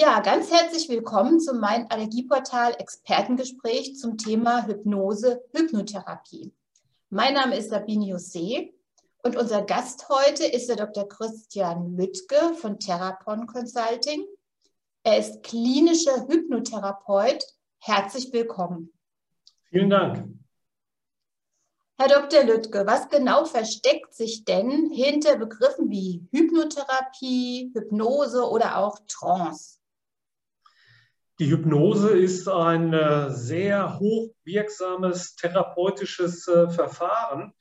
Ja, 0.00 0.20
ganz 0.20 0.52
herzlich 0.52 0.88
willkommen 0.88 1.40
zu 1.40 1.54
meinem 1.54 1.86
Allergieportal 1.88 2.76
Expertengespräch 2.78 3.96
zum 3.96 4.16
Thema 4.16 4.64
Hypnose, 4.64 5.42
Hypnotherapie. 5.52 6.54
Mein 7.10 7.34
Name 7.34 7.56
ist 7.56 7.70
Sabine 7.70 8.06
Jose 8.06 8.72
und 9.24 9.36
unser 9.36 9.62
Gast 9.62 10.08
heute 10.08 10.44
ist 10.44 10.68
der 10.68 10.76
Dr. 10.76 11.08
Christian 11.08 11.96
Lüttke 11.96 12.54
von 12.54 12.78
Therapon 12.78 13.48
Consulting. 13.48 14.24
Er 15.02 15.18
ist 15.18 15.42
klinischer 15.42 16.28
Hypnotherapeut. 16.28 17.44
Herzlich 17.80 18.32
willkommen. 18.32 18.92
Vielen 19.64 19.90
Dank. 19.90 20.28
Herr 21.96 22.08
Dr. 22.08 22.44
Lüttke, 22.44 22.86
was 22.86 23.08
genau 23.08 23.46
versteckt 23.46 24.14
sich 24.14 24.44
denn 24.44 24.92
hinter 24.92 25.36
Begriffen 25.36 25.90
wie 25.90 26.24
Hypnotherapie, 26.30 27.72
Hypnose 27.74 28.48
oder 28.48 28.78
auch 28.78 29.00
Trance? 29.08 29.77
Die 31.38 31.50
Hypnose 31.52 32.18
ist 32.18 32.48
ein 32.48 32.92
äh, 32.92 33.30
sehr 33.30 34.00
hochwirksames 34.00 35.36
therapeutisches 35.36 36.48
äh, 36.48 36.68
Verfahren, 36.68 37.52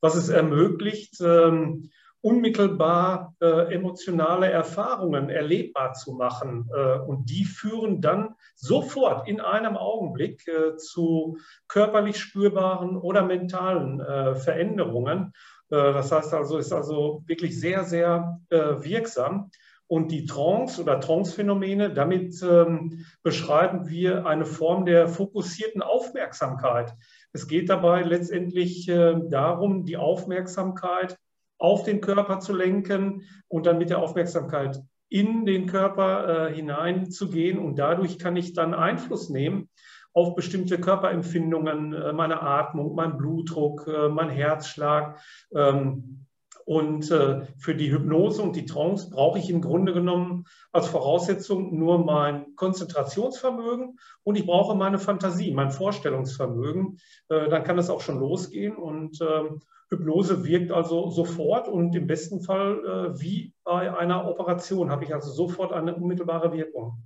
was 0.00 0.14
es 0.14 0.30
ermöglicht, 0.30 1.20
ähm, 1.20 1.90
unmittelbar 2.22 3.34
äh, 3.42 3.74
emotionale 3.74 4.50
Erfahrungen 4.50 5.28
erlebbar 5.28 5.92
zu 5.92 6.12
machen. 6.14 6.68
und 7.06 7.30
die 7.30 7.44
führen 7.44 8.00
dann 8.00 8.34
sofort 8.56 9.28
in 9.28 9.40
einem 9.40 9.76
Augenblick 9.76 10.42
zu 10.78 11.38
körperlich 11.68 12.18
spürbaren 12.18 12.96
oder 12.96 13.22
mentalen 13.22 14.00
Veränderungen. 14.34 15.32
das 15.68 16.10
heißt 16.10 16.34
also, 16.34 16.58
ist 16.58 16.72
also 16.72 17.22
wirklich 17.26 17.60
sehr, 17.60 17.84
sehr 17.84 18.40
wirksam. 18.50 19.50
Und 19.88 20.10
die 20.10 20.26
Trance 20.26 20.82
oder 20.82 20.98
Trance-Phänomene, 20.98 21.92
damit 21.94 22.42
ähm, 22.42 23.04
beschreiben 23.22 23.88
wir 23.88 24.26
eine 24.26 24.44
Form 24.44 24.84
der 24.84 25.06
fokussierten 25.08 25.80
Aufmerksamkeit. 25.80 26.92
Es 27.32 27.46
geht 27.46 27.68
dabei 27.68 28.02
letztendlich 28.02 28.88
äh, 28.88 29.14
darum, 29.28 29.84
die 29.84 29.96
Aufmerksamkeit 29.96 31.16
auf 31.58 31.84
den 31.84 32.00
Körper 32.00 32.40
zu 32.40 32.52
lenken 32.52 33.22
und 33.48 33.66
dann 33.66 33.78
mit 33.78 33.90
der 33.90 33.98
Aufmerksamkeit 33.98 34.82
in 35.08 35.46
den 35.46 35.66
Körper 35.66 36.48
äh, 36.48 36.54
hineinzugehen. 36.54 37.58
Und 37.58 37.78
dadurch 37.78 38.18
kann 38.18 38.36
ich 38.36 38.54
dann 38.54 38.74
Einfluss 38.74 39.30
nehmen 39.30 39.68
auf 40.12 40.34
bestimmte 40.34 40.80
Körperempfindungen, 40.80 41.92
äh, 41.92 42.12
meine 42.12 42.42
Atmung, 42.42 42.94
mein 42.94 43.16
Blutdruck, 43.16 43.86
äh, 43.86 44.08
mein 44.08 44.30
Herzschlag. 44.30 45.20
Ähm, 45.54 46.25
und 46.66 47.12
äh, 47.12 47.46
für 47.58 47.76
die 47.76 47.92
Hypnose 47.92 48.42
und 48.42 48.56
die 48.56 48.66
Trance 48.66 49.08
brauche 49.08 49.38
ich 49.38 49.48
im 49.48 49.60
Grunde 49.60 49.92
genommen 49.92 50.46
als 50.72 50.88
Voraussetzung 50.88 51.78
nur 51.78 52.04
mein 52.04 52.56
Konzentrationsvermögen 52.56 54.00
und 54.24 54.36
ich 54.36 54.44
brauche 54.44 54.74
meine 54.74 54.98
Fantasie, 54.98 55.52
mein 55.52 55.70
Vorstellungsvermögen. 55.70 56.98
Äh, 57.28 57.48
dann 57.48 57.62
kann 57.62 57.78
es 57.78 57.88
auch 57.88 58.00
schon 58.00 58.18
losgehen 58.18 58.76
und 58.76 59.20
äh, 59.20 59.44
Hypnose 59.90 60.44
wirkt 60.44 60.72
also 60.72 61.08
sofort 61.10 61.68
und 61.68 61.94
im 61.94 62.08
besten 62.08 62.40
Fall 62.40 62.84
äh, 62.84 63.20
wie 63.20 63.54
bei 63.62 63.96
einer 63.96 64.28
Operation 64.28 64.90
habe 64.90 65.04
ich 65.04 65.14
also 65.14 65.30
sofort 65.30 65.72
eine 65.72 65.94
unmittelbare 65.94 66.52
Wirkung. 66.52 67.04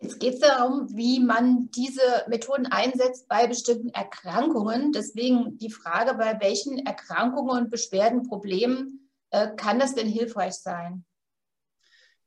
Jetzt 0.00 0.20
geht 0.20 0.34
es 0.34 0.40
darum, 0.40 0.94
wie 0.94 1.20
man 1.20 1.70
diese 1.70 2.02
Methoden 2.28 2.66
einsetzt 2.66 3.28
bei 3.28 3.46
bestimmten 3.46 3.88
Erkrankungen. 3.88 4.92
Deswegen 4.92 5.56
die 5.58 5.70
Frage, 5.70 6.14
bei 6.14 6.38
welchen 6.40 6.84
Erkrankungen 6.84 7.64
und 7.64 7.70
Beschwerden, 7.70 8.28
Problemen 8.28 9.10
äh, 9.30 9.48
kann 9.56 9.78
das 9.78 9.94
denn 9.94 10.08
hilfreich 10.08 10.54
sein? 10.54 11.04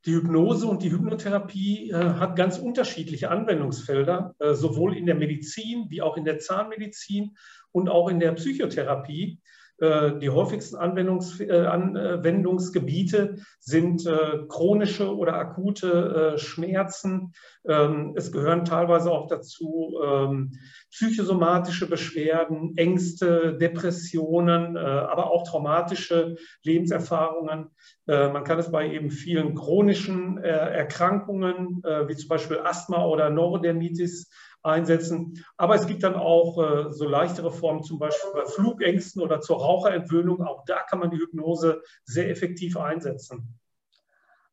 Die 0.06 0.14
Hypnose 0.14 0.66
und 0.66 0.82
die 0.82 0.90
Hypnotherapie 0.90 1.90
äh, 1.90 1.94
hat 1.94 2.34
ganz 2.34 2.58
unterschiedliche 2.58 3.30
Anwendungsfelder, 3.30 4.34
äh, 4.38 4.54
sowohl 4.54 4.96
in 4.96 5.06
der 5.06 5.14
Medizin 5.14 5.90
wie 5.90 6.00
auch 6.00 6.16
in 6.16 6.24
der 6.24 6.38
Zahnmedizin 6.38 7.36
und 7.70 7.88
auch 7.90 8.08
in 8.08 8.18
der 8.18 8.32
Psychotherapie. 8.32 9.40
Äh, 9.80 10.18
die 10.18 10.28
häufigsten 10.28 10.76
Anwendungs 10.76 11.40
äh, 11.40 11.64
Anwendungsgebiete 11.66 13.36
sind 13.58 14.06
äh, 14.06 14.40
chronische 14.46 15.16
oder 15.16 15.34
akute 15.34 16.34
Schmerzen. 16.36 17.32
Ähm, 17.66 18.12
es 18.14 18.30
gehören 18.30 18.66
teilweise 18.66 19.10
auch 19.10 19.26
dazu 19.26 19.98
ähm, 20.04 20.52
psychosomatische 20.90 21.88
Beschwerden, 21.88 22.76
Ängste, 22.76 23.56
Depressionen, 23.56 24.76
aber 24.76 25.30
auch 25.30 25.48
traumatische 25.48 26.34
Lebenserfahrungen. 26.64 27.70
Man 28.06 28.42
kann 28.42 28.58
es 28.58 28.72
bei 28.72 28.90
eben 28.90 29.10
vielen 29.10 29.54
chronischen 29.54 30.38
Erkrankungen, 30.38 31.80
wie 32.08 32.16
zum 32.16 32.28
Beispiel 32.28 32.58
Asthma 32.58 33.06
oder 33.06 33.30
Neurodermitis, 33.30 34.28
einsetzen. 34.62 35.44
Aber 35.56 35.74
es 35.74 35.86
gibt 35.86 36.02
dann 36.02 36.14
auch 36.14 36.58
äh, 36.58 36.92
so 36.92 37.08
leichtere 37.08 37.52
Formen, 37.52 37.82
zum 37.82 37.98
Beispiel 37.98 38.30
bei 38.32 38.44
Flugängsten 38.44 39.22
oder 39.22 39.40
zur 39.40 39.58
Raucherentwöhnung. 39.58 40.42
Auch 40.42 40.64
da 40.66 40.82
kann 40.82 40.98
man 40.98 41.10
die 41.10 41.18
Hypnose 41.18 41.82
sehr 42.04 42.30
effektiv 42.30 42.76
einsetzen. 42.76 43.58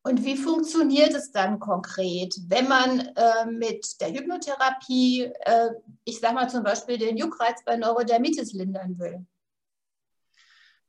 Und 0.02 0.24
wie 0.24 0.36
funktioniert 0.36 1.12
es 1.12 1.32
dann 1.32 1.58
konkret, 1.58 2.34
wenn 2.48 2.68
man 2.68 3.00
äh, 3.00 3.46
mit 3.50 4.00
der 4.00 4.12
Hypnotherapie, 4.12 5.24
äh, 5.24 5.70
ich 6.04 6.20
sage 6.20 6.34
mal 6.34 6.48
zum 6.48 6.62
Beispiel 6.62 6.96
den 6.96 7.16
Juckreiz 7.16 7.62
bei 7.64 7.76
Neurodermitis 7.76 8.54
lindern 8.54 8.98
will? 8.98 9.26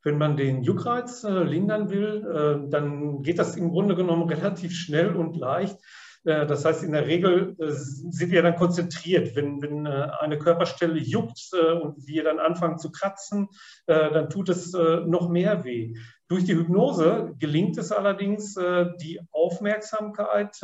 Wenn 0.04 0.18
man 0.18 0.38
den 0.38 0.64
Juckreiz 0.64 1.26
äh, 1.26 1.44
lindern 1.44 1.90
will, 1.90 2.26
äh, 2.66 2.70
dann 2.70 3.22
geht 3.22 3.40
das 3.40 3.58
im 3.58 3.72
Grunde 3.72 3.96
genommen 3.96 4.30
relativ 4.30 4.74
schnell 4.74 5.16
und 5.16 5.36
leicht. 5.36 5.78
Äh, 6.24 6.46
das 6.46 6.66
heißt, 6.66 6.84
in 6.84 6.92
der 6.92 7.08
Regel 7.08 7.56
äh, 7.60 7.72
sind 7.72 8.32
wir 8.32 8.42
dann 8.42 8.56
konzentriert. 8.56 9.36
Wenn, 9.36 9.62
wenn 9.62 9.86
äh, 9.86 10.08
eine 10.20 10.38
Körperstelle 10.38 11.00
juckt 11.00 11.52
und 11.54 12.08
wir 12.08 12.24
dann 12.24 12.40
anfangen 12.40 12.78
zu 12.78 12.92
kratzen, 12.92 13.50
dann 13.86 14.30
tut 14.30 14.50
es 14.50 14.74
noch 14.74 15.30
mehr 15.30 15.64
weh. 15.64 15.96
Durch 16.28 16.46
die 16.46 16.56
Hypnose 16.56 17.34
gelingt 17.40 17.78
es 17.78 17.92
allerdings, 17.92 18.56
die 19.02 19.20
Aufmerksamkeit 19.32 20.60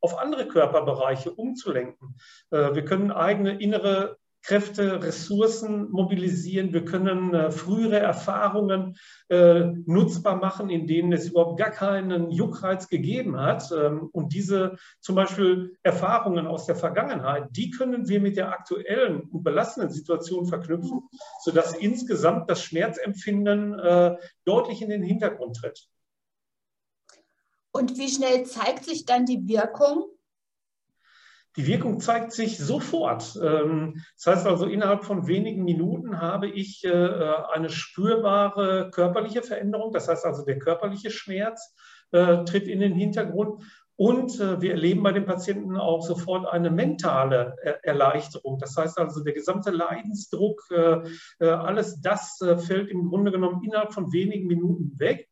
auf 0.00 0.18
andere 0.18 0.48
Körperbereiche 0.48 1.32
umzulenken. 1.32 2.16
Wir 2.50 2.84
können 2.84 3.10
eigene 3.10 3.60
innere 3.60 4.16
Kräfte, 4.44 5.02
Ressourcen 5.02 5.90
mobilisieren. 5.90 6.74
Wir 6.74 6.84
können 6.84 7.32
äh, 7.32 7.50
frühere 7.50 7.98
Erfahrungen 7.98 8.96
äh, 9.30 9.64
nutzbar 9.86 10.36
machen, 10.36 10.68
in 10.68 10.86
denen 10.86 11.12
es 11.14 11.30
überhaupt 11.30 11.58
gar 11.58 11.70
keinen 11.70 12.30
Juckreiz 12.30 12.88
gegeben 12.88 13.40
hat. 13.40 13.72
Ähm, 13.72 14.10
und 14.12 14.34
diese 14.34 14.76
zum 15.00 15.14
Beispiel 15.14 15.78
Erfahrungen 15.82 16.46
aus 16.46 16.66
der 16.66 16.76
Vergangenheit, 16.76 17.48
die 17.52 17.70
können 17.70 18.06
wir 18.06 18.20
mit 18.20 18.36
der 18.36 18.50
aktuellen 18.50 19.22
und 19.30 19.42
belastenden 19.42 19.90
Situation 19.90 20.44
verknüpfen, 20.44 21.08
sodass 21.42 21.74
insgesamt 21.74 22.50
das 22.50 22.62
Schmerzempfinden 22.62 23.78
äh, 23.78 24.16
deutlich 24.44 24.82
in 24.82 24.90
den 24.90 25.02
Hintergrund 25.02 25.56
tritt. 25.56 25.88
Und 27.72 27.96
wie 27.96 28.10
schnell 28.10 28.44
zeigt 28.44 28.84
sich 28.84 29.06
dann 29.06 29.24
die 29.24 29.48
Wirkung? 29.48 30.13
Die 31.56 31.66
Wirkung 31.68 32.00
zeigt 32.00 32.32
sich 32.32 32.58
sofort. 32.58 33.38
Ähm, 33.40 34.02
das 34.16 34.26
heißt 34.26 34.46
also, 34.46 34.66
innerhalb 34.66 35.04
von 35.04 35.28
wenigen 35.28 35.62
Minuten 35.62 36.20
habe 36.20 36.48
ich 36.48 36.84
äh, 36.84 36.90
eine 37.52 37.70
spürbare 37.70 38.90
körperliche 38.90 39.42
Veränderung. 39.42 39.92
Das 39.92 40.08
heißt 40.08 40.24
also, 40.24 40.44
der 40.44 40.58
körperliche 40.58 41.10
Schmerz 41.10 41.74
äh, 42.10 42.44
tritt 42.44 42.66
in 42.66 42.80
den 42.80 42.94
Hintergrund. 42.94 43.62
Und 43.96 44.40
äh, 44.40 44.60
wir 44.60 44.72
erleben 44.72 45.04
bei 45.04 45.12
den 45.12 45.26
Patienten 45.26 45.76
auch 45.76 46.02
sofort 46.04 46.48
eine 46.48 46.70
mentale 46.70 47.54
Erleichterung. 47.84 48.58
Das 48.58 48.76
heißt 48.76 48.98
also, 48.98 49.22
der 49.22 49.34
gesamte 49.34 49.70
Leidensdruck, 49.70 50.64
alles 51.38 52.00
das 52.00 52.38
fällt 52.66 52.90
im 52.90 53.08
Grunde 53.08 53.30
genommen 53.30 53.62
innerhalb 53.62 53.92
von 53.92 54.12
wenigen 54.12 54.48
Minuten 54.48 54.98
weg. 54.98 55.28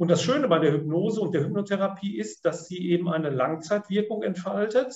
Und 0.00 0.10
das 0.10 0.22
Schöne 0.22 0.48
bei 0.48 0.58
der 0.58 0.72
Hypnose 0.72 1.20
und 1.20 1.34
der 1.34 1.44
Hypnotherapie 1.44 2.16
ist, 2.16 2.46
dass 2.46 2.66
sie 2.66 2.88
eben 2.88 3.10
eine 3.10 3.28
Langzeitwirkung 3.28 4.22
entfaltet. 4.22 4.94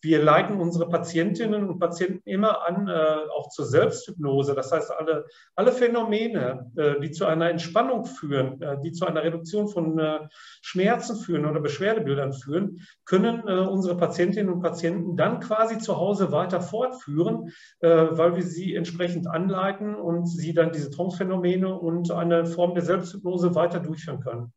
Wir 0.00 0.22
leiten 0.22 0.60
unsere 0.60 0.88
Patientinnen 0.88 1.68
und 1.68 1.78
Patienten 1.80 2.28
immer 2.28 2.66
an, 2.66 2.86
äh, 2.86 3.16
auch 3.36 3.48
zur 3.48 3.66
Selbsthypnose. 3.66 4.54
Das 4.54 4.70
heißt, 4.70 4.92
alle, 4.92 5.26
alle 5.56 5.72
Phänomene, 5.72 6.70
äh, 6.76 7.00
die 7.00 7.10
zu 7.10 7.26
einer 7.26 7.50
Entspannung 7.50 8.04
führen, 8.04 8.62
äh, 8.62 8.80
die 8.80 8.92
zu 8.92 9.06
einer 9.06 9.24
Reduktion 9.24 9.68
von 9.68 9.98
äh, 9.98 10.20
Schmerzen 10.62 11.16
führen 11.16 11.46
oder 11.46 11.60
Beschwerdebildern 11.60 12.32
führen, 12.32 12.86
können 13.04 13.42
äh, 13.48 13.60
unsere 13.60 13.96
Patientinnen 13.96 14.52
und 14.52 14.62
Patienten 14.62 15.16
dann 15.16 15.40
quasi 15.40 15.78
zu 15.78 15.96
Hause 15.96 16.30
weiter 16.30 16.60
fortführen, 16.60 17.52
äh, 17.80 17.88
weil 17.88 18.36
wir 18.36 18.44
sie 18.44 18.76
entsprechend 18.76 19.26
anleiten 19.26 19.96
und 19.96 20.26
sie 20.26 20.54
dann 20.54 20.70
diese 20.70 20.90
Trance-Phänomene 20.90 21.76
und 21.76 22.10
eine 22.12 22.46
Form 22.46 22.74
der 22.74 22.84
Selbsthypnose 22.84 23.54
weiter 23.56 23.80
durchführen 23.80 24.20
können. 24.20 24.52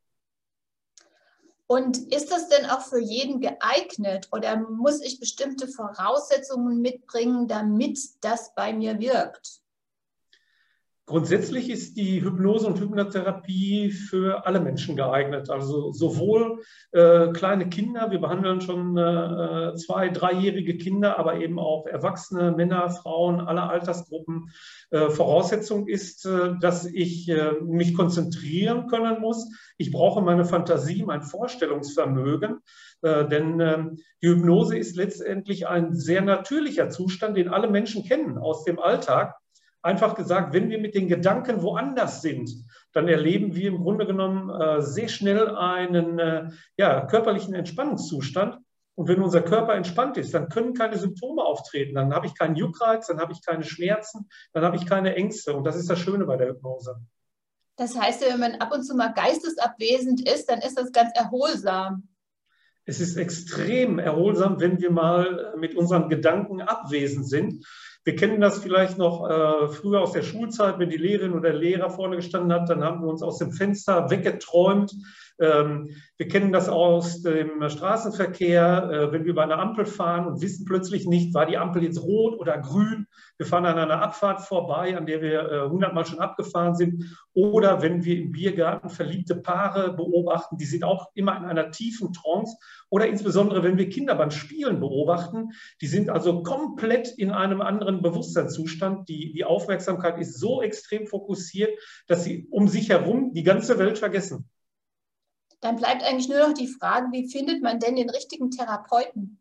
Und 1.72 2.12
ist 2.14 2.34
das 2.34 2.50
denn 2.50 2.66
auch 2.66 2.82
für 2.82 3.00
jeden 3.00 3.40
geeignet 3.40 4.28
oder 4.34 4.58
muss 4.58 5.00
ich 5.00 5.22
bestimmte 5.22 5.70
Voraussetzungen 5.70 6.82
mitbringen, 6.82 7.48
damit 7.48 7.98
das 8.20 8.54
bei 8.56 8.74
mir 8.74 9.00
wirkt? 9.00 9.62
Grundsätzlich 11.12 11.70
ist 11.70 11.98
die 11.98 12.24
Hypnose 12.24 12.66
und 12.68 12.80
Hypnotherapie 12.80 13.92
für 13.92 14.46
alle 14.46 14.62
Menschen 14.62 14.96
geeignet. 14.96 15.50
Also 15.50 15.92
sowohl 15.92 16.62
äh, 16.94 17.34
kleine 17.34 17.68
Kinder, 17.68 18.12
wir 18.12 18.20
behandeln 18.20 18.62
schon 18.62 18.98
äh, 18.98 19.76
zwei, 19.76 20.08
dreijährige 20.08 20.78
Kinder, 20.78 21.20
aber 21.20 21.42
eben 21.42 21.60
auch 21.60 21.86
Erwachsene, 21.86 22.54
Männer, 22.54 22.90
Frauen, 22.92 23.42
alle 23.42 23.64
Altersgruppen. 23.64 24.52
Äh, 24.92 25.10
Voraussetzung 25.10 25.86
ist, 25.90 26.26
äh, 26.26 26.54
dass 26.62 26.86
ich 26.86 27.28
äh, 27.28 27.56
mich 27.62 27.94
konzentrieren 27.94 28.88
können 28.88 29.20
muss. 29.20 29.52
Ich 29.78 29.92
brauche 29.92 30.22
meine 30.22 30.46
Fantasie, 30.46 31.04
mein 31.04 31.24
Vorstellungsvermögen. 31.24 32.60
Äh, 33.02 33.28
denn 33.28 33.60
ähm, 33.60 33.98
die 34.24 34.30
Hypnose 34.30 34.78
ist 34.78 34.96
letztendlich 34.96 35.68
ein 35.68 35.94
sehr 35.94 36.22
natürlicher 36.22 36.88
Zustand, 36.90 37.36
den 37.36 37.50
alle 37.50 37.70
Menschen 37.70 38.06
kennen 38.06 38.38
aus 38.38 38.64
dem 38.64 38.80
Alltag. 38.80 39.36
Einfach 39.84 40.16
gesagt, 40.16 40.54
wenn 40.54 40.70
wir 40.70 40.80
mit 40.80 40.94
den 40.94 41.08
Gedanken 41.08 41.62
woanders 41.62 42.22
sind, 42.22 42.52
dann 42.94 43.08
erleben 43.08 43.56
wir 43.56 43.70
im 43.70 43.82
Grunde 43.82 44.06
genommen 44.06 44.50
äh, 44.50 44.82
sehr 44.82 45.08
schnell 45.08 45.56
einen 45.56 46.20
äh, 46.20 46.50
ja, 46.78 47.06
körperlichen 47.06 47.54
Entspannungszustand. 47.54 48.58
Und 48.96 49.08
wenn 49.08 49.22
unser 49.22 49.42
Körper 49.42 49.74
entspannt 49.74 50.18
ist, 50.18 50.34
dann 50.34 50.50
können 50.50 50.74
keine 50.74 50.98
Symptome 50.98 51.42
auftreten. 51.42 51.96
Dann 51.96 52.14
habe 52.14 52.28
ich 52.28 52.38
keinen 52.38 52.56
Juckreiz, 52.56 53.08
dann 53.08 53.20
habe 53.20 53.34
ich 53.34 53.44
keine 53.44 53.64
Schmerzen, 53.64 54.30
dann 54.54 54.64
habe 54.64 54.76
ich 54.76 54.86
keine 54.86 55.16
Ängste. 55.16 55.56
Und 55.56 55.64
das 55.64 55.76
ist 55.76 55.90
das 55.90 55.98
Schöne 55.98 56.26
bei 56.26 56.38
der 56.38 56.50
Hypnose. 56.50 56.98
Das 57.78 58.00
heißt, 58.00 58.22
wenn 58.22 58.40
man 58.40 58.56
ab 58.56 58.72
und 58.72 58.84
zu 58.84 58.96
mal 58.96 59.14
geistesabwesend 59.14 60.30
ist, 60.30 60.50
dann 60.50 60.60
ist 60.60 60.78
das 60.78 60.92
ganz 60.92 61.12
erholsam. 61.16 62.10
Es 62.86 63.00
ist 63.00 63.18
extrem 63.18 64.00
erholsam, 64.00 64.60
wenn 64.60 64.80
wir 64.80 64.92
mal 64.92 65.54
mit 65.58 65.76
unseren 65.76 66.10
Gedanken 66.10 66.62
abwesend 66.62 67.28
sind. 67.28 67.66
Wir 68.04 68.16
kennen 68.16 68.42
das 68.42 68.60
vielleicht 68.60 68.98
noch 68.98 69.30
äh, 69.30 69.68
früher 69.70 70.02
aus 70.02 70.14
der 70.14 70.24
Schulzeit, 70.24 70.80
wenn 70.80 70.90
die 70.90 70.98
Lehrerin 70.98 71.34
oder 71.34 71.52
der 71.52 71.60
Lehrer 71.60 71.92
vorne 71.92 72.16
gestanden 72.16 72.52
hat, 72.52 72.68
dann 72.68 72.84
haben 72.84 73.02
wir 73.02 73.08
uns 73.08 73.22
aus 73.22 73.38
dem 73.38 73.52
Fenster 73.52 74.10
weggeträumt. 74.10 74.96
Ähm, 75.42 75.90
wir 76.18 76.28
kennen 76.28 76.52
das 76.52 76.70
aus 76.70 77.24
dem 77.24 77.68
Straßenverkehr, 77.68 78.90
äh, 78.92 79.12
wenn 79.12 79.26
wir 79.26 79.34
bei 79.34 79.44
einer 79.44 79.58
Ampel 79.58 79.86
fahren 79.86 80.28
und 80.28 80.42
wissen 80.42 80.66
plötzlich 80.66 81.08
nicht, 81.08 81.34
war 81.34 81.48
die 81.48 81.58
Ampel 81.58 81.84
jetzt 81.84 82.04
rot 82.04 82.40
oder 82.40 82.60
grün. 82.60 83.08
Wir 83.38 83.48
fahren 83.48 83.66
an 83.66 83.80
einer 83.80 84.04
Abfahrt 84.04 84.42
vorbei, 84.42 84.96
an 84.96 85.08
der 85.08 85.22
wir 85.24 85.52
äh, 85.52 85.70
hundertmal 85.70 86.06
schon 86.06 86.20
abgefahren 86.20 86.76
sind. 86.76 87.18
Oder 87.34 87.82
wenn 87.82 88.06
wir 88.06 88.18
im 88.18 88.32
Biergarten 88.32 88.90
verliebte 88.90 89.36
Paare 89.36 89.94
beobachten, 89.94 90.58
die 90.58 90.66
sind 90.66 90.84
auch 90.84 91.10
immer 91.16 91.36
in 91.38 91.46
einer 91.46 91.72
tiefen 91.72 92.14
Trance. 92.14 92.56
Oder 92.90 93.08
insbesondere, 93.08 93.64
wenn 93.64 93.80
wir 93.80 93.90
Kinder 93.90 94.14
beim 94.14 94.30
Spielen 94.30 94.80
beobachten, 94.80 95.50
die 95.82 95.88
sind 95.88 96.12
also 96.12 96.44
komplett 96.44 97.08
in 97.18 97.32
einem 97.32 97.62
anderen 97.62 98.04
Bewusstseinszustand. 98.04 99.10
Die, 99.10 99.34
die 99.34 99.44
Aufmerksamkeit 99.44 100.20
ist 100.20 100.40
so 100.40 100.62
extrem 100.62 101.08
fokussiert, 101.08 101.72
dass 102.06 102.24
sie 102.24 102.48
um 102.52 102.68
sich 102.68 102.90
herum 102.90 103.34
die 103.34 103.44
ganze 103.44 103.80
Welt 103.80 103.98
vergessen. 103.98 104.51
Dann 105.62 105.78
bleibt 105.78 106.04
eigentlich 106.04 106.28
nur 106.28 106.40
noch 106.40 106.54
die 106.54 106.68
Frage, 106.68 107.08
wie 107.12 107.30
findet 107.30 107.62
man 107.62 107.80
denn 107.80 107.96
den 107.96 108.10
richtigen 108.10 108.50
Therapeuten? 108.50 109.38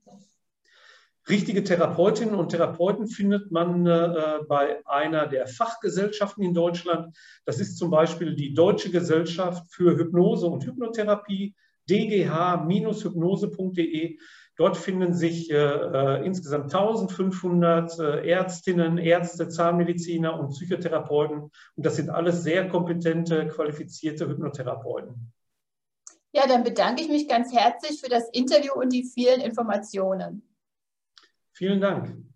Richtige 1.29 1.65
Therapeutinnen 1.65 2.35
und 2.35 2.49
Therapeuten 2.51 3.07
findet 3.07 3.53
man 3.53 3.87
äh, 3.87 4.39
bei 4.49 4.81
einer 4.87 5.27
der 5.27 5.47
Fachgesellschaften 5.47 6.43
in 6.43 6.55
Deutschland. 6.55 7.15
Das 7.45 7.61
ist 7.61 7.77
zum 7.79 7.91
Beispiel 7.91 8.35
die 8.35 8.55
Deutsche 8.55 8.91
Gesellschaft 8.91 9.71
für 9.73 9.97
Hypnose 9.97 10.47
und 10.47 10.65
Hypnotherapie, 10.65 11.55
dgh-hypnose.de. 11.89 14.19
Dort 14.57 14.77
finden 14.77 15.15
sich 15.15 15.51
äh, 15.51 15.57
äh 15.57 16.27
insgesamt 16.27 16.65
1500 16.65 17.99
äh, 17.99 18.29
Ärztinnen, 18.29 18.99
Ärzte, 18.99 19.49
Zahnmediziner 19.49 20.39
und 20.39 20.51
Psychotherapeuten. 20.51 21.51
Und 21.77 21.87
das 21.87 21.97
sind 21.97 22.11
alles 22.11 22.43
sehr 22.43 22.69
kompetente, 22.69 23.49
qualifizierte 23.49 24.29
Hypnotherapeuten. 24.29 25.33
Ja, 26.33 26.47
dann 26.47 26.63
bedanke 26.63 27.03
ich 27.03 27.09
mich 27.09 27.29
ganz 27.29 27.53
herzlich 27.53 28.01
für 28.01 28.09
das 28.09 28.29
Interview 28.31 28.73
und 28.75 28.93
die 28.93 29.05
vielen 29.05 29.41
Informationen. 29.41 30.43
Vielen 31.53 31.81
Dank. 31.81 32.30